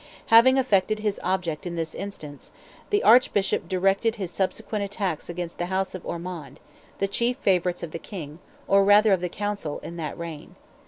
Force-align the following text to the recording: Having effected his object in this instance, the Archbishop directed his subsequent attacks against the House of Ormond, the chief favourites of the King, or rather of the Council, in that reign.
Having 0.33 0.57
effected 0.57 0.97
his 0.97 1.19
object 1.23 1.67
in 1.67 1.75
this 1.75 1.93
instance, 1.93 2.51
the 2.89 3.03
Archbishop 3.03 3.69
directed 3.69 4.15
his 4.15 4.31
subsequent 4.31 4.83
attacks 4.83 5.29
against 5.29 5.59
the 5.59 5.67
House 5.67 5.93
of 5.93 6.03
Ormond, 6.03 6.59
the 6.97 7.07
chief 7.07 7.37
favourites 7.37 7.83
of 7.83 7.91
the 7.91 7.99
King, 7.99 8.39
or 8.67 8.83
rather 8.83 9.13
of 9.13 9.21
the 9.21 9.29
Council, 9.29 9.77
in 9.83 9.97
that 9.97 10.17
reign. 10.17 10.55